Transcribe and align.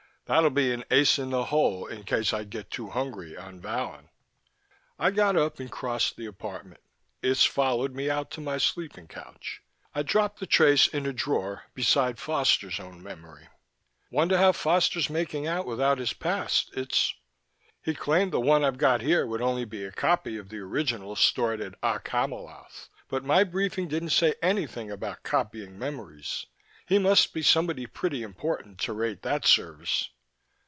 That'll 0.25 0.49
be 0.49 0.71
an 0.71 0.85
ace 0.89 1.19
in 1.19 1.31
the 1.31 1.43
hole 1.43 1.85
in 1.87 2.05
case 2.05 2.31
I 2.31 2.45
get 2.45 2.71
too 2.71 2.91
hungry 2.91 3.35
on 3.35 3.59
Vallon." 3.59 4.07
I 4.97 5.11
got 5.11 5.35
up 5.35 5.59
and 5.59 5.69
crossed 5.69 6.15
the 6.15 6.25
apartment; 6.25 6.79
Itz 7.21 7.45
followed 7.45 7.93
me 7.93 8.09
out 8.09 8.31
to 8.31 8.39
my 8.39 8.57
sleeping 8.57 9.09
couch. 9.09 9.61
I 9.93 10.03
dropped 10.03 10.39
the 10.39 10.45
trace 10.45 10.87
in 10.87 11.05
a 11.05 11.11
drawer 11.11 11.63
beside 11.73 12.17
Foster's 12.17 12.79
own 12.79 13.03
memory. 13.03 13.49
"Wonder 14.09 14.37
how 14.37 14.53
Foster's 14.53 15.09
making 15.09 15.47
out 15.47 15.65
without 15.65 15.97
his 15.97 16.13
past, 16.13 16.71
Itz? 16.77 17.13
He 17.83 17.93
claimed 17.93 18.31
the 18.31 18.39
one 18.39 18.63
I've 18.63 18.77
got 18.77 19.01
here 19.01 19.27
would 19.27 19.41
only 19.41 19.65
be 19.65 19.83
a 19.83 19.91
copy 19.91 20.37
of 20.37 20.47
the 20.47 20.59
original 20.59 21.17
stored 21.17 21.59
at 21.59 21.77
Okk 21.81 22.07
Hamiloth, 22.07 22.87
but 23.09 23.25
my 23.25 23.43
briefing 23.43 23.89
didn't 23.89 24.11
say 24.11 24.35
anything 24.41 24.89
about 24.91 25.23
copying 25.23 25.77
memories. 25.77 26.45
He 26.85 26.99
must 26.99 27.33
be 27.33 27.41
somebody 27.41 27.85
pretty 27.85 28.23
important 28.23 28.79
to 28.81 28.93
rate 28.93 29.23
that 29.23 29.45
service." 29.45 30.07